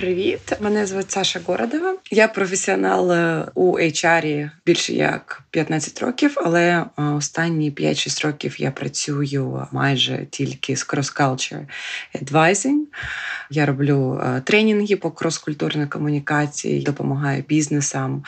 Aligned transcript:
привіт! 0.00 0.40
Мене 0.60 0.86
звуть 0.86 1.10
Саша 1.10 1.40
Городова. 1.46 1.96
Я 2.10 2.28
професіонал 2.28 3.12
е, 3.12 3.46
у 3.54 3.78
HR 3.78 4.50
більше 4.66 4.92
як 4.92 5.42
15 5.50 6.02
років, 6.02 6.32
але 6.36 6.62
е, 6.70 7.02
останні 7.02 7.70
5-6 7.70 8.26
років 8.26 8.60
я 8.60 8.70
працюю 8.70 9.66
майже 9.72 10.26
тільки 10.30 10.76
з 10.76 10.86
cross-culture 10.86 11.66
advising. 12.22 12.78
Я 13.50 13.66
роблю 13.66 14.20
е, 14.24 14.40
тренінги 14.40 14.96
по 14.96 15.10
крос-культурній 15.10 15.86
комунікації, 15.86 16.82
допомагаю 16.82 17.44
бізнесам 17.48 18.24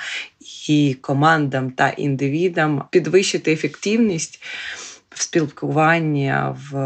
і 0.68 0.96
командам 1.00 1.70
та 1.70 1.88
індивідам 1.88 2.84
підвищити 2.90 3.52
ефективність 3.52 4.42
в 5.14 5.22
спілкуванні, 5.22 6.34
в 6.70 6.76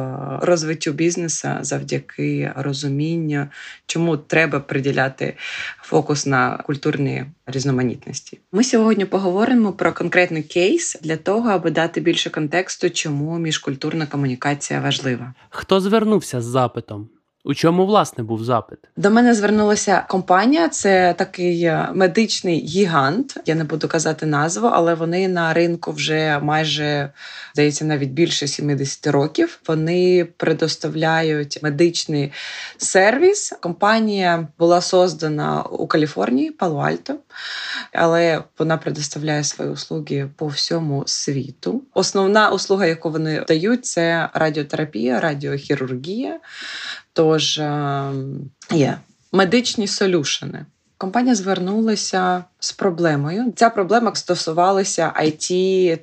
розвиттю 0.42 0.92
бізнесу 0.92 1.48
завдяки 1.60 2.52
розумінню, 2.56 3.46
чому 3.86 4.16
треба 4.16 4.60
приділяти 4.60 5.36
фокус 5.82 6.26
на 6.26 6.56
культурні 6.56 7.24
різноманітності. 7.46 8.38
Ми 8.52 8.64
сьогодні 8.64 9.04
поговоримо 9.04 9.72
про 9.72 9.92
конкретний 9.92 10.42
кейс 10.42 10.98
для 11.02 11.16
того, 11.16 11.50
аби 11.50 11.70
дати 11.70 12.00
більше 12.00 12.30
контексту, 12.30 12.90
чому 12.90 13.38
міжкультурна 13.38 14.06
комунікація 14.06 14.80
важлива. 14.80 15.34
Хто 15.50 15.80
звернувся 15.80 16.40
з 16.40 16.44
запитом? 16.44 17.08
У 17.48 17.54
чому 17.54 17.86
власне 17.86 18.24
був 18.24 18.44
запит? 18.44 18.78
До 18.96 19.10
мене 19.10 19.34
звернулася 19.34 20.04
компанія. 20.08 20.68
Це 20.68 21.14
такий 21.18 21.62
е, 21.62 21.88
медичний 21.94 22.66
гігант. 22.66 23.40
Я 23.46 23.54
не 23.54 23.64
буду 23.64 23.88
казати 23.88 24.26
назву, 24.26 24.68
але 24.72 24.94
вони 24.94 25.28
на 25.28 25.52
ринку 25.52 25.92
вже 25.92 26.38
майже 26.42 27.10
здається 27.52 27.84
навіть 27.84 28.10
більше 28.10 28.46
70 28.46 29.06
років. 29.06 29.60
Вони 29.66 30.28
предоставляють 30.36 31.62
медичний 31.62 32.32
сервіс. 32.76 33.52
Компанія 33.60 34.48
була 34.58 34.80
создана 34.80 35.62
у 35.62 35.86
Каліфорнії, 35.86 36.50
Пало-Альто, 36.50 37.14
але 37.92 38.42
вона 38.58 38.76
предоставляє 38.76 39.44
свої 39.44 39.70
услуги 39.70 40.30
по 40.36 40.46
всьому 40.46 41.02
світу. 41.06 41.82
Основна 41.94 42.50
услуга, 42.50 42.86
яку 42.86 43.10
вони 43.10 43.44
дають, 43.48 43.86
це 43.86 44.28
радіотерапія, 44.34 45.20
радіохірургія. 45.20 46.40
Тож 47.16 47.58
ем, 47.58 48.50
є 48.72 48.98
медичні 49.32 49.86
солюшени. 49.86 50.66
Компанія 50.98 51.34
звернулася 51.34 52.44
з 52.60 52.72
проблемою. 52.72 53.52
Ця 53.56 53.70
проблема 53.70 54.14
стосувалася 54.14 55.12
IT 55.20 55.50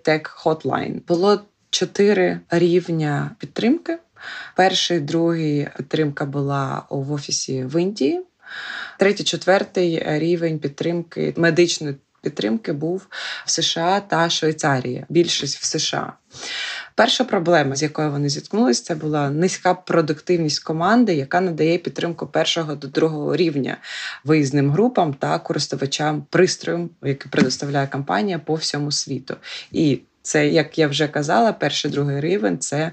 Tech 0.08 0.44
Hotline. 0.44 1.02
Було 1.08 1.42
чотири 1.70 2.40
рівня 2.50 3.32
підтримки. 3.40 3.98
Перший, 4.56 5.00
другий 5.00 5.68
підтримка 5.78 6.26
була 6.26 6.84
в 6.90 7.12
офісі 7.12 7.64
в 7.64 7.82
Індії. 7.82 8.22
Третій, 9.00 9.24
четвертий 9.24 10.04
рівень 10.06 10.60
підтримки 10.60 11.34
медичної 11.38 11.96
підтримки 12.24 12.74
був 12.74 13.08
в 13.46 13.52
США 13.52 14.00
та 14.00 14.30
Швейцарії. 14.30 15.06
Більшість 15.10 15.58
в 15.58 15.66
США. 15.66 16.14
Перша 16.96 17.24
проблема, 17.24 17.76
з 17.76 17.84
якою 17.84 18.12
вони 18.12 18.30
зіткнулися, 18.30 18.84
це 18.84 18.96
була 18.96 19.30
низька 19.30 19.74
продуктивність 19.74 20.64
команди, 20.64 21.14
яка 21.14 21.42
надає 21.42 21.78
підтримку 21.78 22.28
першого 22.28 22.76
до 22.76 22.88
другого 22.88 23.36
рівня 23.36 23.78
виїзним 24.24 24.72
групам 24.72 25.14
та 25.14 25.40
користувачам 25.40 26.26
пристроєм, 26.30 26.90
який 27.04 27.32
предоставляє 27.32 27.88
компанія 27.88 28.40
по 28.40 28.56
всьому 28.56 28.92
світу. 28.92 29.36
І 29.72 30.00
це, 30.22 30.48
як 30.48 30.78
я 30.78 30.88
вже 30.88 31.08
казала, 31.08 31.54
перший 31.54 31.92
другий 31.92 32.22
рівень 32.22 32.60
це 32.60 32.92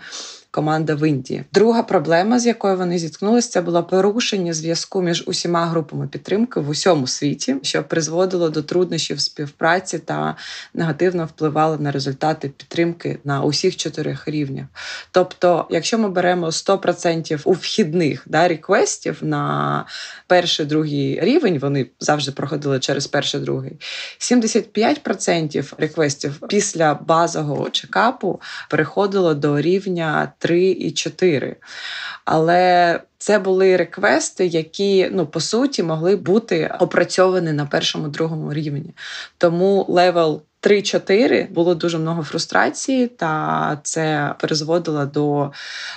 команда 0.51 0.95
в 0.95 1.09
Індії. 1.09 1.45
Друга 1.53 1.83
проблема, 1.83 2.39
з 2.39 2.47
якою 2.47 2.77
вони 2.77 2.99
зіткнулися, 2.99 3.51
це 3.51 3.61
було 3.61 3.85
порушення 3.85 4.53
зв'язку 4.53 5.03
між 5.03 5.25
усіма 5.27 5.67
групами 5.67 6.09
підтримки 6.09 6.61
в 6.61 6.69
усьому 6.69 7.07
світі, 7.07 7.57
що 7.63 7.83
призводило 7.83 8.51
до 8.51 8.63
труднощів 8.63 9.21
співпраці 9.21 9.99
та 9.99 10.37
негативно 10.75 11.25
впливало 11.27 11.77
на 11.79 11.93
результати 11.93 12.49
підтримки 12.49 13.19
на 13.25 13.43
усіх 13.43 13.77
чотирьох 13.77 14.29
рівнях. 14.29 14.67
Тобто, 15.11 15.67
якщо 15.71 15.99
ми 15.99 16.09
беремо 16.09 16.47
100% 16.47 17.41
у 17.45 17.53
вхідних 17.53 18.23
да, 18.27 18.49
реквестів 18.49 19.19
на 19.23 19.85
перший 20.27 20.67
другий 20.67 21.21
рівень, 21.21 21.59
вони 21.59 21.87
завжди 22.01 22.33
проходили 22.33 22.79
через 22.79 23.07
перший 23.07 23.41
другий, 23.41 23.73
75% 24.19 25.73
requests 25.79 26.41
після 26.49 26.95
базового 26.95 27.71
check-апу 27.71 28.41
переходило 28.69 29.35
до 29.35 29.61
рівня 29.61 30.33
3 30.41 30.61
і 30.61 30.91
4. 30.91 31.57
Але 32.25 33.01
це 33.19 33.39
були 33.39 33.77
requests, 33.77 34.47
які 34.47 35.09
ну 35.13 35.27
по 35.27 35.41
суті 35.41 35.83
могли 35.83 36.17
бути 36.17 36.77
опрацьовані 36.81 37.53
на 37.53 37.67
першому 37.67 38.09
другому 38.09 38.53
рівні. 38.53 38.95
Тому 39.39 39.87
level 39.89 40.43
3-4 40.63 41.53
було 41.53 41.75
дуже 41.75 41.99
много 41.99 42.23
фрустрації, 42.23 43.07
та 43.07 43.81
це 43.83 44.35
призводило 44.39 45.07
до 45.07 45.53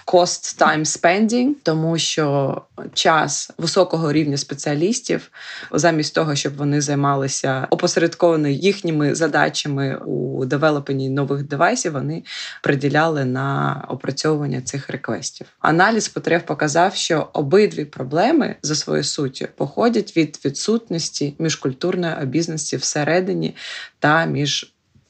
cost 0.06 0.59
time 0.59 0.85
spending, 0.85 1.50
тому 1.63 1.97
що 1.97 2.62
час 2.94 3.51
високого 3.57 4.13
рівня 4.13 4.38
спеціалістів, 4.38 5.31
замість 5.72 6.16
того, 6.16 6.35
щоб 6.35 6.56
вони 6.56 6.81
займалися 6.81 7.68
опосередковано 7.69 8.47
їхніми 8.47 9.16
задачами 9.16 9.96
у 10.06 10.46
девелопенні 10.46 11.09
нових 11.09 11.44
девайсів, 11.44 11.91
вони 11.91 12.24
приділяли 12.62 13.25
на 13.25 13.81
опрацьовування 13.90 14.62
цих 14.62 14.90
реквестів. 14.90 15.47
Аналіз 15.59 16.07
потреб 16.07 16.45
показав, 16.45 16.95
що 16.95 17.30
обидві 17.34 17.85
проблеми 17.85 18.56
за 18.62 18.75
своєю 18.75 19.03
суттю 19.03 19.47
походять 19.57 20.18
від 20.18 20.40
відсутності 20.45 21.35
міжкультурної 21.40 22.16
обізнаності 22.22 22.78
всередині 22.78 23.56
та 24.00 24.25
між 24.25 24.52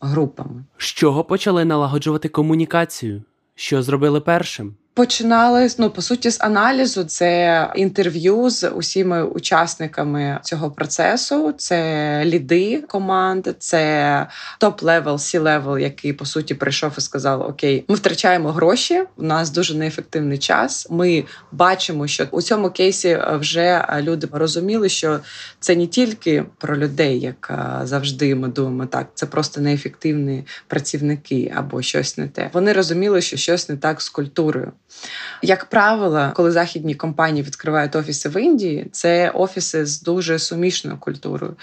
групами. 0.03 0.63
З 0.77 0.85
чого 0.85 1.23
почали 1.23 1.65
налагоджувати 1.65 2.29
комунікацію? 2.29 3.23
Що 3.55 3.83
зробили 3.83 4.21
першим? 4.21 4.75
Починали 4.95 5.67
ну 5.77 5.89
по 5.89 6.01
суті 6.01 6.31
з 6.31 6.41
аналізу. 6.41 7.03
Це 7.03 7.71
інтерв'ю 7.75 8.49
з 8.49 8.69
усіма 8.69 9.23
учасниками 9.23 10.39
цього 10.43 10.71
процесу. 10.71 11.53
Це 11.57 12.21
ліди 12.25 12.81
команди, 12.81 13.55
це 13.59 14.27
top-level, 14.59 15.17
C-level, 15.17 15.77
який 15.77 16.13
по 16.13 16.25
суті 16.25 16.53
прийшов 16.53 16.91
і 16.97 17.01
сказав: 17.01 17.41
Окей, 17.41 17.85
ми 17.87 17.95
втрачаємо 17.95 18.51
гроші. 18.51 19.03
У 19.17 19.23
нас 19.23 19.49
дуже 19.49 19.75
неефективний 19.75 20.37
час. 20.37 20.87
Ми 20.89 21.23
бачимо, 21.51 22.07
що 22.07 22.27
у 22.31 22.41
цьому 22.41 22.69
кейсі 22.69 23.19
вже 23.31 23.85
люди 24.01 24.27
розуміли, 24.31 24.89
що 24.89 25.19
це 25.59 25.75
не 25.75 25.87
тільки 25.87 26.45
про 26.57 26.77
людей, 26.77 27.19
як 27.19 27.69
завжди 27.83 28.35
ми 28.35 28.47
думаємо, 28.47 28.85
так 28.85 29.07
це 29.13 29.25
просто 29.25 29.61
неефективні 29.61 30.43
працівники 30.67 31.53
або 31.55 31.81
щось 31.81 32.17
не 32.17 32.27
те. 32.27 32.49
Вони 32.53 32.73
розуміли, 32.73 33.21
що 33.21 33.37
щось 33.37 33.69
не 33.69 33.77
так 33.77 34.01
з 34.01 34.09
культурою. 34.09 34.71
Як 35.41 35.65
правило, 35.65 36.31
коли 36.35 36.51
західні 36.51 36.95
компанії 36.95 37.43
відкривають 37.43 37.95
офіси 37.95 38.29
в 38.29 38.41
Індії, 38.41 38.87
це 38.91 39.29
офіси 39.29 39.85
з 39.85 40.01
дуже 40.01 40.39
змішаною 40.39 40.97
культурою. 40.97 41.55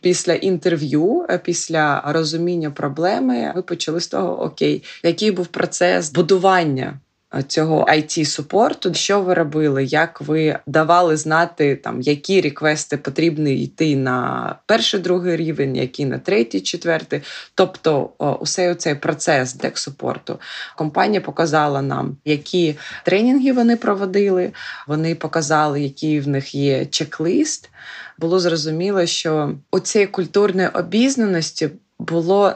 Після 0.00 0.32
інтерв'ю, 0.32 1.26
е, 1.30 1.38
після 1.38 2.02
розуміння 2.06 2.70
проблеми, 2.70 3.52
ми 3.56 3.62
почали 3.62 4.00
з 4.00 4.08
того, 4.08 4.42
окей, 4.42 4.82
який 5.02 5.30
був 5.30 5.46
процес 5.46 6.12
будування 6.12 7.00
цього 7.42 7.84
it 7.84 8.24
супорту 8.24 8.94
що 8.94 9.20
ви 9.20 9.34
робили, 9.34 9.84
як 9.84 10.20
ви 10.20 10.58
давали 10.66 11.16
знати, 11.16 11.76
там 11.76 12.00
які 12.00 12.40
реквести 12.40 12.96
потрібні 12.96 13.62
йти 13.62 13.96
на 13.96 14.56
перший, 14.66 15.00
другий 15.00 15.36
рівень, 15.36 15.76
які 15.76 16.04
на 16.04 16.18
третій, 16.18 16.60
четвертий. 16.60 17.22
Тобто, 17.54 18.10
усе 18.40 18.74
цей 18.74 18.94
процес 18.94 19.56
дек-супорту. 19.56 20.38
Компанія 20.76 21.20
показала 21.20 21.82
нам, 21.82 22.16
які 22.24 22.76
тренінги 23.04 23.52
вони 23.52 23.76
проводили. 23.76 24.52
Вони 24.86 25.14
показали, 25.14 25.80
який 25.80 26.20
в 26.20 26.28
них 26.28 26.54
є 26.54 26.86
чек-лист. 26.86 27.70
Було 28.18 28.40
зрозуміло, 28.40 29.06
що 29.06 29.54
у 29.70 29.80
цієї 29.80 30.06
культурної 30.06 30.68
обізнаності 30.68 31.70
було 31.98 32.54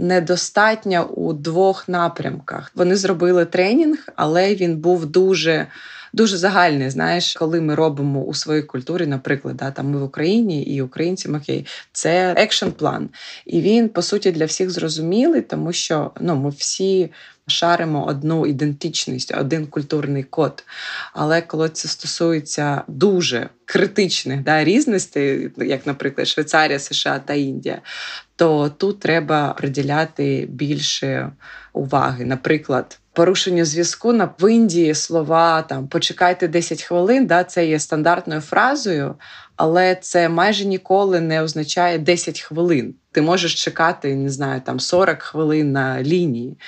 недостатня 0.00 1.02
у 1.02 1.32
двох 1.32 1.88
напрямках. 1.88 2.72
Вони 2.74 2.96
зробили 2.96 3.44
тренінг, 3.44 4.08
але 4.16 4.54
він 4.54 4.76
був 4.76 5.06
дуже. 5.06 5.66
Дуже 6.12 6.36
загальний, 6.36 6.90
знаєш, 6.90 7.34
коли 7.34 7.60
ми 7.60 7.74
робимо 7.74 8.22
у 8.22 8.34
своїй 8.34 8.62
культурі, 8.62 9.06
наприклад, 9.06 9.56
да, 9.56 9.70
там 9.70 9.90
ми 9.90 9.98
в 9.98 10.02
Україні 10.02 10.62
і 10.62 10.82
українці 10.82 11.28
окей, 11.28 11.66
це 11.92 12.34
екшн 12.36 12.68
план. 12.68 13.08
І 13.46 13.60
він, 13.60 13.88
по 13.88 14.02
суті, 14.02 14.32
для 14.32 14.44
всіх 14.44 14.70
зрозумілий, 14.70 15.42
тому 15.42 15.72
що 15.72 16.10
ну, 16.20 16.36
ми 16.36 16.50
всі 16.50 17.10
шаримо 17.50 18.06
одну 18.06 18.46
ідентичність, 18.46 19.34
один 19.34 19.66
культурний 19.66 20.22
код. 20.22 20.64
Але 21.12 21.42
коли 21.42 21.68
це 21.68 21.88
стосується 21.88 22.82
дуже 22.88 23.48
критичних 23.64 24.42
да, 24.42 24.64
різностей, 24.64 25.50
як, 25.56 25.86
наприклад, 25.86 26.28
Швейцарія, 26.28 26.78
США 26.78 27.18
та 27.18 27.34
Індія, 27.34 27.80
то 28.36 28.68
тут 28.68 29.00
треба 29.00 29.52
приділяти 29.52 30.46
більше 30.50 31.32
уваги. 31.72 32.24
Наприклад, 32.24 32.99
порушення 33.20 33.64
зв'язку 33.64 34.12
на 34.12 34.30
в 34.40 34.52
Індії 34.52 34.94
слова 34.94 35.62
там 35.62 35.88
почекайте 35.88 36.48
10 36.48 36.82
хвилин. 36.82 37.26
Да, 37.26 37.44
Це 37.44 37.66
є 37.66 37.78
стандартною 37.78 38.40
фразою, 38.40 39.14
але 39.56 39.94
це 39.94 40.28
майже 40.28 40.64
ніколи 40.64 41.20
не 41.20 41.42
означає 41.42 41.98
10 41.98 42.40
хвилин. 42.40 42.94
Ти 43.12 43.22
можеш 43.22 43.64
чекати, 43.64 44.14
не 44.14 44.30
знаю, 44.30 44.60
там 44.60 44.80
40 44.80 45.22
хвилин 45.22 45.72
на 45.72 46.02
лінії. 46.02 46.58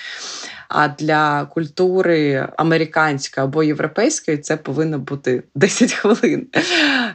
А 0.69 0.89
для 0.89 1.45
культури 1.45 2.49
американської 2.57 3.45
або 3.45 3.63
європейської 3.63 4.39
це 4.39 4.57
повинно 4.57 4.99
бути 4.99 5.43
10 5.55 5.93
хвилин. 5.93 6.47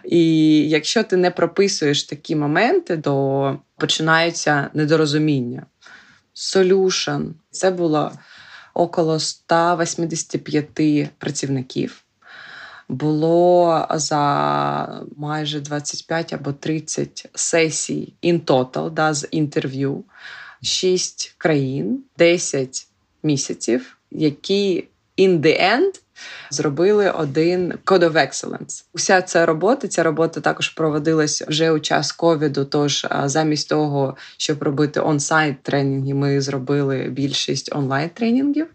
І 0.03 0.59
якщо 0.69 1.03
ти 1.03 1.17
не 1.17 1.31
прописуєш 1.31 2.03
такі 2.03 2.35
моменти, 2.35 2.97
то 2.97 3.59
починаються 3.77 4.69
недорозуміння. 4.73 5.65
Solution– 6.35 7.25
це 7.51 7.71
було 7.71 8.11
около 8.77 9.19
185 9.19 11.09
працівників. 11.17 12.03
Було 12.89 13.85
за 13.89 15.01
майже 15.17 15.59
25 15.59 16.33
або 16.33 16.53
30 16.53 17.29
сесій 17.35 18.13
in 18.23 18.45
total, 18.45 18.89
да, 18.89 19.13
з 19.13 19.27
інтерв'ю, 19.31 20.03
6 20.61 21.35
країн, 21.37 22.03
10 22.17 22.87
місяців, 23.23 23.97
які 24.11 24.87
in 25.17 25.39
the 25.39 25.61
end 25.61 26.01
зробили 26.49 27.09
один 27.09 27.73
Code 27.85 28.11
of 28.11 28.13
Excellence. 28.13 28.83
Уся 28.93 29.21
ця 29.21 29.45
робота, 29.45 29.87
ця 29.87 30.03
робота 30.03 30.41
також 30.41 30.69
проводилась 30.69 31.41
вже 31.41 31.71
у 31.71 31.79
час 31.79 32.11
ковіду. 32.11 32.65
Тож 32.65 33.07
замість 33.25 33.69
того, 33.69 34.17
щоб 34.37 34.63
робити 34.63 34.99
онсайт 34.99 35.63
тренінги, 35.63 36.13
ми 36.13 36.41
зробили 36.41 37.07
більшість 37.09 37.75
онлайн 37.75 38.09
тренінгів. 38.09 38.67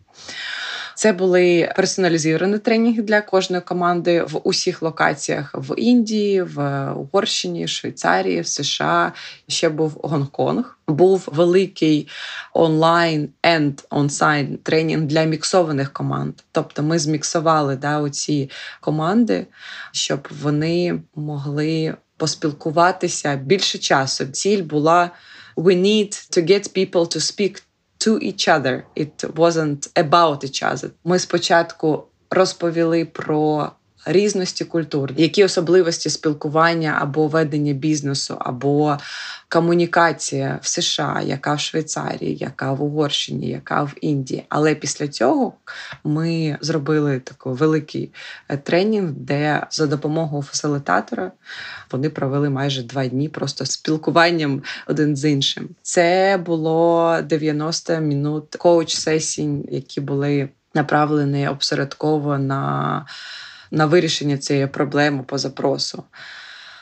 Це 0.95 1.13
були 1.13 1.73
персоналізовані 1.77 2.59
тренінги 2.59 3.03
для 3.03 3.21
кожної 3.21 3.63
команди 3.63 4.23
в 4.23 4.41
усіх 4.45 4.83
локаціях 4.83 5.51
в 5.55 5.79
Індії, 5.79 6.43
в 6.43 6.89
Угорщині, 6.93 7.69
Швейцарії, 7.69 8.41
в 8.41 8.47
США. 8.47 9.13
Ще 9.49 9.69
був 9.69 10.01
Гонконг. 10.03 10.79
Був 10.89 11.29
великий 11.33 12.09
онлайн 12.55 13.29
and 13.43 13.89
on 13.91 14.57
тренінг 14.63 15.03
для 15.03 15.25
міксованих 15.25 15.93
команд. 15.93 16.35
Тобто 16.53 16.83
ми 16.83 16.99
зміксували 16.99 17.77
да, 17.77 17.99
оці 17.99 18.51
команди, 18.81 19.47
щоб 19.93 20.29
вони 20.43 21.01
могли 21.15 21.95
поспілкуватися 22.17 23.37
більше 23.37 23.79
часу. 23.79 24.27
Ціль 24.27 24.63
була 24.63 25.11
we 25.57 25.75
need 25.75 26.11
to 26.31 26.43
get 26.51 26.73
people 26.73 27.07
to 27.07 27.21
speak 27.21 27.63
to 28.02 28.20
each 28.20 28.48
other. 28.48 28.86
It 28.96 29.24
wasn't 29.36 29.90
about 29.96 30.44
each 30.44 30.64
other. 30.74 30.90
Ми 31.04 31.20
спочатку 31.20 32.04
розповіли 32.32 33.06
про 33.06 33.72
різності 34.05 34.65
культур, 34.65 35.13
які 35.17 35.45
особливості 35.45 36.11
спілкування 36.11 36.99
або 37.01 37.27
ведення 37.27 37.73
бізнесу, 37.73 38.37
або 38.39 38.99
комунікація 39.49 40.59
в 40.63 40.67
США, 40.67 41.23
яка 41.25 41.55
в 41.55 41.61
Швейцарії, 41.61 42.37
яка 42.37 42.73
в 42.73 42.83
Угорщині, 42.83 43.49
яка 43.49 43.83
в 43.83 43.95
Індії. 44.01 44.45
Але 44.49 44.75
після 44.75 45.09
цього 45.09 45.53
ми 46.05 46.59
зробили 46.61 47.21
такий 47.21 47.53
великий 47.53 48.13
е, 48.49 48.57
тренінг, 48.57 49.11
де 49.11 49.67
за 49.71 49.87
допомогою 49.87 50.43
фасилитатора 50.43 51.33
вони 51.91 52.11
провели 52.11 52.51
майже 52.51 52.83
два 52.83 53.07
дні 53.07 53.29
просто 53.29 53.67
спілкуванням 53.67 54.63
один 54.87 55.17
з 55.17 55.31
іншим. 55.31 55.69
Це 55.83 56.41
було 56.47 57.19
90 57.23 58.01
минут 58.01 58.57
коуч-сесій, 58.57 59.65
які 59.71 60.01
були 60.01 60.49
направлені 60.75 61.49
обсередково 61.49 62.39
на 62.39 63.07
на 63.73 63.87
вирішення 63.87 64.39
цієї 64.39 64.67
проблеми 64.67 65.25
по 65.27 65.39
запросу. 65.39 66.05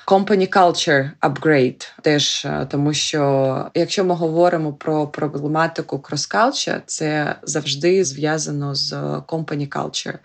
Company 0.06 0.56
culture 0.56 1.10
upgrade 1.22 1.88
теж 2.02 2.44
е, 2.44 2.66
тому, 2.70 2.92
що 2.92 3.70
якщо 3.74 4.04
ми 4.04 4.14
говоримо 4.14 4.72
про 4.72 5.06
проблематику 5.06 5.96
cross-culture, 5.96 6.80
це 6.86 7.36
завжди 7.42 8.04
зв'язано 8.04 8.74
з 8.74 8.92
company 9.26 9.68
culture, 9.68 10.18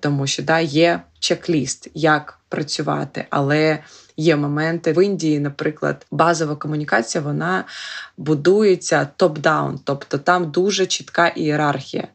тому 0.00 0.26
що 0.26 0.42
да, 0.42 0.60
є 0.60 1.00
чек-ліст, 1.20 1.90
як 1.94 2.38
працювати, 2.48 3.26
але 3.30 3.78
є 4.16 4.36
моменти 4.36 4.92
в 4.92 5.04
Індії, 5.04 5.40
наприклад, 5.40 6.06
базова 6.10 6.56
комунікація 6.56 7.24
вона 7.24 7.64
будується 8.16 9.08
top-down, 9.18 9.78
тобто 9.84 10.18
там 10.18 10.50
дуже 10.50 10.86
чітка 10.86 11.28
ієрархія. 11.28 12.08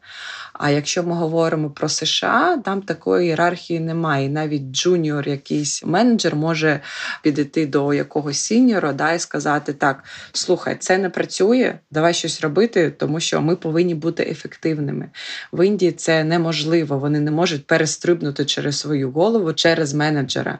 А 0.58 0.70
якщо 0.70 1.02
ми 1.02 1.14
говоримо 1.14 1.70
про 1.70 1.88
США, 1.88 2.56
там 2.64 2.82
такої 2.82 3.26
ієрархії 3.26 3.80
немає. 3.80 4.28
навіть 4.28 4.62
джуніор, 4.62 5.28
якийсь 5.28 5.84
менеджер 5.84 6.36
може 6.36 6.80
підійти 7.22 7.66
до 7.66 7.94
якогось 7.94 8.38
сіньора 8.38 8.92
да, 8.92 9.12
і 9.12 9.18
сказати: 9.18 9.72
так, 9.72 10.04
слухай, 10.32 10.76
це 10.80 10.98
не 10.98 11.10
працює, 11.10 11.78
давай 11.90 12.14
щось 12.14 12.40
робити, 12.40 12.90
тому 12.90 13.20
що 13.20 13.40
ми 13.40 13.56
повинні 13.56 13.94
бути 13.94 14.22
ефективними. 14.22 15.10
В 15.52 15.66
Індії 15.66 15.92
це 15.92 16.24
неможливо. 16.24 16.98
Вони 16.98 17.20
не 17.20 17.30
можуть 17.30 17.66
перестрибнути 17.66 18.44
через 18.44 18.78
свою 18.78 19.10
голову, 19.10 19.52
через 19.52 19.94
менеджера. 19.94 20.58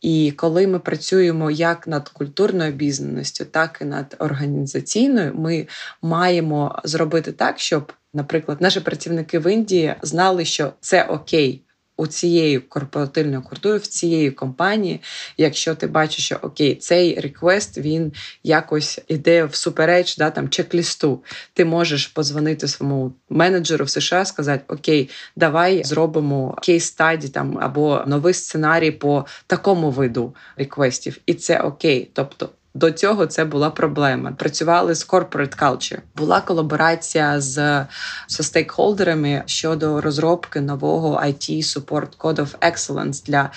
І 0.00 0.32
коли 0.36 0.66
ми 0.66 0.78
працюємо 0.78 1.50
як 1.50 1.88
над 1.88 2.08
культурною 2.08 2.72
бізнесістю, 2.72 3.44
так 3.44 3.78
і 3.80 3.84
над 3.84 4.16
організаційною, 4.18 5.34
ми 5.34 5.66
маємо 6.02 6.80
зробити 6.84 7.32
так, 7.32 7.58
щоб 7.58 7.92
Наприклад, 8.14 8.60
наші 8.60 8.80
працівники 8.80 9.38
в 9.38 9.52
Індії 9.52 9.94
знали, 10.02 10.44
що 10.44 10.72
це 10.80 11.04
окей. 11.04 11.62
У 11.96 12.06
цієї 12.06 12.58
корпоративної 12.58 13.42
культури, 13.42 13.78
в 13.78 13.86
цієї 13.86 14.30
компанії, 14.30 15.00
якщо 15.36 15.74
ти 15.74 15.86
бачиш, 15.86 16.24
що 16.24 16.38
окей, 16.42 16.74
цей 16.74 17.20
реквест 17.20 17.78
він 17.78 18.12
якось 18.42 19.00
іде 19.08 19.44
всупереч 19.44 20.16
да, 20.16 20.30
там, 20.30 20.48
чек-лісту, 20.48 21.18
ти 21.52 21.64
можеш 21.64 22.06
позвонити 22.06 22.68
своєму 22.68 23.12
менеджеру 23.30 23.84
в 23.84 23.90
США, 23.90 24.24
сказати: 24.24 24.64
Окей, 24.68 25.10
давай 25.36 25.84
зробимо 25.84 26.56
кейс 26.62 26.84
стаді 26.84 27.28
там 27.28 27.58
або 27.58 28.04
новий 28.06 28.34
сценарій 28.34 28.90
по 28.90 29.26
такому 29.46 29.90
виду 29.90 30.34
реквестів, 30.56 31.18
і 31.26 31.34
це 31.34 31.60
окей. 31.60 32.10
Тобто 32.12 32.48
до 32.74 32.90
цього 32.90 33.26
це 33.26 33.44
була 33.44 33.70
проблема. 33.70 34.32
Працювали 34.32 34.94
з 34.94 35.08
corporate 35.08 35.58
culture. 35.58 35.98
Була 36.16 36.40
колаборація 36.40 37.40
з 37.40 37.86
з 38.28 38.42
стейкхолдерами 38.42 39.42
щодо 39.46 40.00
розробки 40.00 40.60
нового 40.60 41.20
IT 41.20 41.62
Support 41.62 42.16
Code 42.18 42.36
of 42.36 42.72
Excellence 42.72 43.26
для 43.26 43.50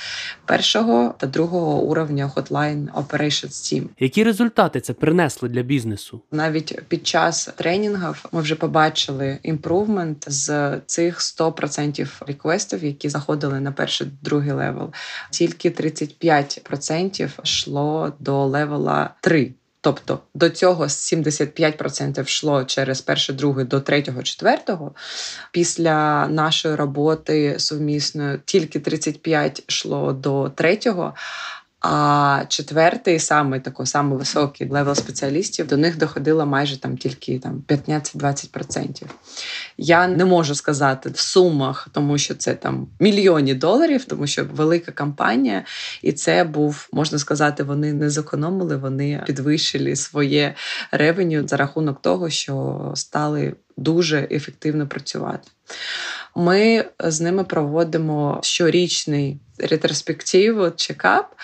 першого 0.45 1.15
та 1.17 1.27
другого 1.27 1.81
уровня 1.81 2.31
Hotline 2.35 2.87
Operations 2.93 3.47
Team. 3.47 3.83
Які 3.99 4.23
результати 4.23 4.81
це 4.81 4.93
принесли 4.93 5.49
для 5.49 5.61
бізнесу? 5.61 6.21
Навіть 6.31 6.81
під 6.87 7.07
час 7.07 7.49
тренінгів 7.55 8.25
ми 8.31 8.41
вже 8.41 8.55
побачили 8.55 9.37
improvement 9.43 10.25
з 10.27 10.77
цих 10.85 11.19
100% 11.19 12.07
request 12.27 12.66
ів, 12.66 12.83
які 12.83 13.09
заходили 13.09 13.59
на 13.59 13.71
перший 13.71 14.07
другий 14.21 14.51
level. 14.51 14.91
Тільки 15.31 15.69
35% 15.69 17.29
йшло 17.43 18.13
до 18.19 18.45
level 18.45 18.94
а 18.94 19.04
3. 19.21 19.53
Тобто 19.85 20.19
до 20.33 20.49
цього 20.49 20.85
75% 20.85 22.23
йшло 22.23 22.63
через 22.63 23.01
перше, 23.01 23.33
друге 23.33 23.63
до 23.63 23.81
третього, 23.81 24.23
четвертого. 24.23 24.91
Після 25.51 26.27
нашої 26.27 26.75
роботи 26.75 27.59
сумісної 27.59 28.39
тільки 28.45 28.79
35 28.79 29.63
йшло 29.67 30.13
до 30.13 30.49
третього. 30.49 31.13
А 31.87 32.45
четвертий, 32.49 33.19
саме 33.19 33.59
такий 33.59 33.85
самий 33.85 34.17
високий 34.17 34.69
level 34.69 34.95
спеціалістів, 34.95 35.67
до 35.67 35.77
них 35.77 35.97
доходило 35.97 36.45
майже 36.45 36.81
там 36.81 36.97
тільки 36.97 37.39
там 37.39 37.63
15-20%. 37.67 39.03
Я 39.77 40.07
не 40.07 40.25
можу 40.25 40.55
сказати 40.55 41.09
в 41.09 41.17
сумах, 41.17 41.87
тому 41.91 42.17
що 42.17 42.35
це 42.35 42.53
там 42.53 42.87
мільйони 42.99 43.55
доларів, 43.55 44.05
тому 44.05 44.27
що 44.27 44.45
велика 44.45 44.91
компанія, 44.91 45.63
і 46.01 46.11
це 46.11 46.43
був, 46.43 46.87
можна 46.91 47.19
сказати, 47.19 47.63
вони 47.63 47.93
не 47.93 48.09
зекономили, 48.09 48.77
вони 48.77 49.23
підвищили 49.25 49.95
своє 49.95 50.55
ревеню 50.91 51.47
за 51.47 51.57
рахунок 51.57 52.01
того, 52.01 52.29
що 52.29 52.91
стали 52.95 53.55
дуже 53.77 54.27
ефективно 54.31 54.87
працювати. 54.87 55.47
Ми 56.35 56.85
з 56.99 57.21
ними 57.21 57.43
проводимо 57.43 58.39
щорічний 58.43 59.39
ретроспективу, 59.59 60.71
чекап, 60.75 61.35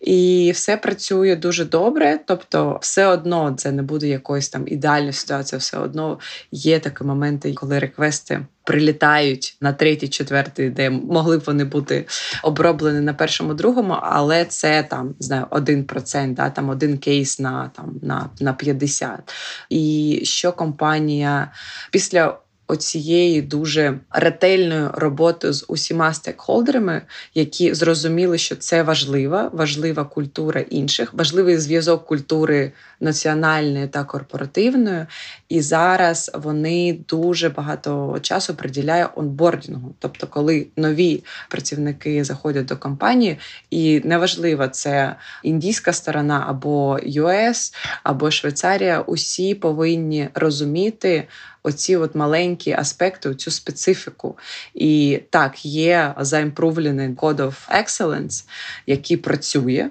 і 0.00 0.52
все 0.54 0.76
працює 0.76 1.36
дуже 1.36 1.64
добре. 1.64 2.20
Тобто, 2.26 2.78
все 2.82 3.06
одно 3.06 3.54
це 3.56 3.72
не 3.72 3.82
буде 3.82 4.08
якоюсь 4.08 4.48
там 4.48 4.68
ідеальною 4.68 5.12
ситуацією, 5.12 5.60
все 5.60 5.78
одно 5.78 6.18
є 6.52 6.80
такі 6.80 7.04
моменти, 7.04 7.52
коли 7.52 7.78
реквести. 7.78 8.46
Прилітають 8.64 9.56
на 9.60 9.72
третій, 9.72 10.08
четвертий, 10.08 10.70
де 10.70 10.90
могли 10.90 11.38
б 11.38 11.42
вони 11.46 11.64
бути 11.64 12.06
оброблені 12.42 13.00
на 13.00 13.14
першому, 13.14 13.54
другому, 13.54 13.96
але 14.02 14.44
це 14.44 14.82
там 14.82 15.14
знаю, 15.18 15.46
один 15.50 15.84
процент, 15.84 16.36
да, 16.36 16.50
там 16.50 16.68
один 16.68 16.98
кейс 16.98 17.38
на 17.38 17.70
там 17.76 17.94
на, 18.02 18.30
на 18.40 18.52
50. 18.52 19.32
І 19.70 20.20
що 20.24 20.52
компанія 20.52 21.52
після 21.90 22.38
оцієї 22.66 23.42
дуже 23.42 23.98
ретельної 24.10 24.88
роботи 24.94 25.52
з 25.52 25.64
усіма 25.68 26.14
стейкхолдерами, 26.14 27.02
які 27.34 27.74
зрозуміли, 27.74 28.38
що 28.38 28.56
це 28.56 28.82
важлива, 28.82 29.50
важлива 29.52 30.04
культура 30.04 30.60
інших, 30.60 31.14
важливий 31.14 31.58
зв'язок 31.58 32.06
культури 32.06 32.72
національної 33.00 33.88
та 33.88 34.04
корпоративної. 34.04 35.06
І 35.48 35.60
зараз 35.60 36.30
вони 36.34 36.98
дуже 37.08 37.48
багато 37.48 38.18
часу 38.22 38.54
приділяють 38.54 39.10
онбордінгу. 39.14 39.94
Тобто, 39.98 40.26
коли 40.26 40.66
нові 40.76 41.24
працівники 41.48 42.24
заходять 42.24 42.66
до 42.66 42.76
компанії, 42.76 43.38
і 43.70 44.00
неважливо, 44.04 44.68
це 44.68 45.16
індійська 45.42 45.92
сторона 45.92 46.44
або 46.48 46.98
US, 47.02 47.74
або 48.02 48.30
Швейцарія, 48.30 49.00
усі 49.00 49.54
повинні 49.54 50.28
розуміти 50.34 51.28
оці 51.62 51.96
от 51.96 52.14
маленькі 52.14 52.72
аспекти, 52.72 53.34
цю 53.34 53.50
специфіку. 53.50 54.38
І 54.74 55.20
так, 55.30 55.64
є 55.64 56.14
за 56.18 56.31
improve 56.31 56.76
лений 56.76 57.08
Code 57.08 57.36
of 57.36 57.54
Excellence, 57.82 58.48
який 58.86 59.16
працює. 59.16 59.90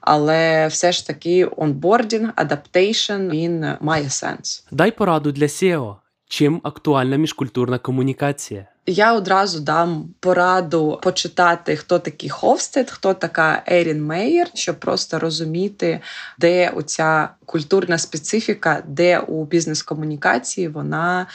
Але 0.00 0.66
все 0.66 0.92
ж 0.92 1.06
таки 1.06 1.48
onboarding, 1.56 2.32
adaptation 2.36 3.30
він 3.30 3.66
має 3.80 4.10
сенс. 4.10 4.66
Дай 4.70 4.90
пораду 4.90 5.32
для 5.32 5.46
CEO. 5.46 5.96
Чим 6.28 6.60
актуальна 6.64 7.16
міжкультурна 7.16 7.78
комунікація? 7.78 8.66
Я 8.90 9.14
одразу 9.14 9.60
дам 9.60 10.14
пораду 10.20 11.00
почитати, 11.02 11.76
хто 11.76 11.98
такий 11.98 12.30
Ховстед, 12.30 12.90
хто 12.90 13.14
така 13.14 13.62
Ерін 13.66 14.04
Мейєр, 14.04 14.50
щоб 14.54 14.80
просто 14.80 15.18
розуміти, 15.18 16.00
де 16.38 16.70
оця 16.70 17.28
культурна 17.44 17.98
специфіка, 17.98 18.82
де 18.86 19.18
у 19.18 19.44
бізнес-комунікації 19.44 20.68
вона 20.68 21.26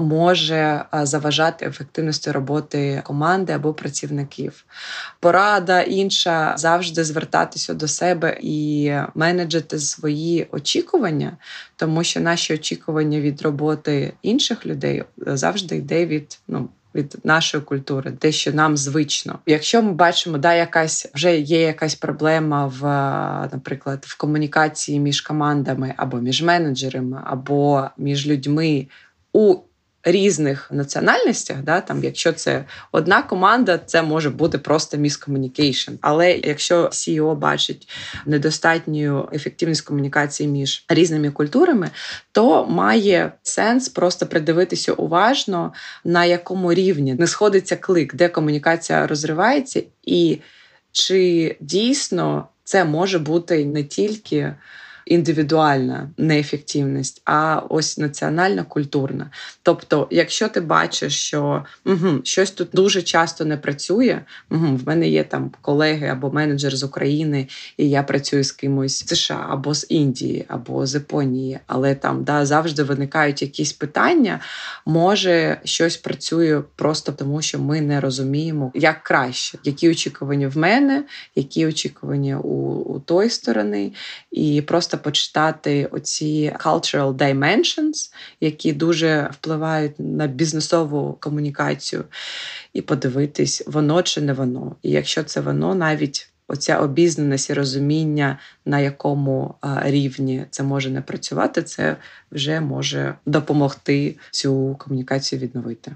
може 0.00 0.84
заважати 0.92 1.66
ефективності 1.66 2.30
роботи 2.30 3.02
команди 3.04 3.52
або 3.52 3.74
працівників. 3.74 4.64
Порада 5.20 5.80
інша 5.80 6.54
завжди 6.56 7.04
звертатися 7.04 7.74
до 7.74 7.88
себе 7.88 8.38
і 8.40 8.92
менеджити 9.14 9.78
свої 9.78 10.48
очікування, 10.52 11.36
тому 11.76 12.04
що 12.04 12.20
наші 12.20 12.54
очікування 12.54 13.20
від 13.20 13.42
роботи 13.42 14.12
інших 14.22 14.66
людей 14.66 15.04
завжди 15.18 15.76
йде 15.76 16.06
від 16.06 16.38
ну. 16.48 16.68
Від 16.94 17.16
нашої 17.24 17.62
культури, 17.62 18.12
те, 18.18 18.32
що 18.32 18.52
нам 18.52 18.76
звично. 18.76 19.38
Якщо 19.46 19.82
ми 19.82 19.92
бачимо, 19.92 20.38
да, 20.38 20.54
якась 20.54 21.10
вже 21.14 21.38
є 21.38 21.60
якась 21.60 21.94
проблема 21.94 22.66
в, 22.66 22.82
наприклад, 23.52 24.04
в 24.08 24.16
комунікації 24.16 25.00
між 25.00 25.20
командами 25.20 25.94
або 25.96 26.16
між 26.16 26.42
менеджерами, 26.42 27.20
або 27.24 27.84
між 27.98 28.26
людьми 28.26 28.86
у 29.32 29.56
різних 30.10 30.68
національностях, 30.72 31.56
да, 31.62 31.80
там, 31.80 32.04
якщо 32.04 32.32
це 32.32 32.64
одна 32.92 33.22
команда, 33.22 33.78
це 33.78 34.02
може 34.02 34.30
бути 34.30 34.58
просто 34.58 34.96
miscommunication. 34.96 35.92
Але 36.00 36.32
якщо 36.32 36.84
CEO 36.84 37.34
бачить 37.34 37.88
недостатню 38.26 39.28
ефективність 39.32 39.80
комунікації 39.80 40.48
між 40.48 40.84
різними 40.88 41.30
культурами, 41.30 41.90
то 42.32 42.66
має 42.66 43.32
сенс 43.42 43.88
просто 43.88 44.26
придивитися 44.26 44.92
уважно, 44.92 45.72
на 46.04 46.24
якому 46.24 46.74
рівні 46.74 47.14
не 47.14 47.26
сходиться 47.26 47.76
click, 47.76 48.14
де 48.14 48.28
комунікація 48.28 49.06
розривається, 49.06 49.82
і 50.02 50.38
чи 50.92 51.56
дійсно 51.60 52.48
це 52.64 52.84
може 52.84 53.18
бути 53.18 53.64
не 53.64 53.84
тільки 53.84 54.54
індивідуальна 55.08 56.10
неефективність, 56.18 57.22
а 57.24 57.62
ось 57.68 57.98
національна 57.98 58.62
культурна. 58.62 59.30
Тобто, 59.62 60.08
якщо 60.10 60.48
ти 60.48 60.60
бачиш, 60.60 61.20
що 61.20 61.64
угу, 61.86 62.08
щось 62.22 62.50
тут 62.50 62.68
дуже 62.72 63.02
часто 63.02 63.44
не 63.44 63.56
працює, 63.56 64.20
угу, 64.50 64.76
в 64.76 64.86
мене 64.86 65.08
є 65.08 65.24
там 65.24 65.50
колеги 65.60 66.06
або 66.06 66.30
менеджер 66.30 66.76
з 66.76 66.82
України, 66.82 67.48
і 67.76 67.90
я 67.90 68.02
працюю 68.02 68.44
з 68.44 68.52
кимось 68.52 68.98
з 68.98 69.08
США 69.08 69.46
або 69.50 69.74
з 69.74 69.86
Індії, 69.88 70.44
або 70.48 70.86
з 70.86 70.94
Японії, 70.94 71.58
але 71.66 71.94
там 71.94 72.24
да, 72.24 72.46
завжди 72.46 72.82
виникають 72.82 73.42
якісь 73.42 73.72
питання, 73.72 74.40
може 74.86 75.60
щось 75.64 75.96
працює 75.96 76.62
просто 76.76 77.12
тому, 77.12 77.42
що 77.42 77.58
ми 77.58 77.80
не 77.80 78.00
розуміємо, 78.00 78.72
як 78.74 79.02
краще, 79.02 79.58
які 79.64 79.90
очікування 79.90 80.48
в 80.48 80.58
мене, 80.58 81.04
які 81.34 81.66
очікування 81.66 82.38
у, 82.38 82.54
у 82.94 83.00
той 83.00 83.30
сторони, 83.30 83.92
і 84.30 84.62
почитати 84.98 85.86
оці 85.86 86.52
cultural 86.64 87.12
dimensions, 87.16 88.12
які 88.40 88.72
дуже 88.72 89.30
впливають 89.32 89.94
на 89.98 90.26
бізнесову 90.26 91.16
комунікацію, 91.20 92.04
і 92.72 92.82
подивитись, 92.82 93.62
воно 93.66 94.02
чи 94.02 94.20
не 94.20 94.32
воно. 94.32 94.76
І 94.82 94.90
якщо 94.90 95.24
це 95.24 95.40
воно, 95.40 95.74
навіть 95.74 96.30
оця 96.48 96.78
обізнаність 96.78 97.50
і 97.50 97.54
розуміння, 97.54 98.38
на 98.66 98.80
якому 98.80 99.54
рівні 99.82 100.44
це 100.50 100.62
може 100.62 100.90
не 100.90 101.00
працювати, 101.00 101.62
це 101.62 101.96
вже 102.32 102.60
може 102.60 103.14
допомогти 103.26 104.16
цю 104.30 104.76
комунікацію 104.78 105.40
відновити. 105.40 105.92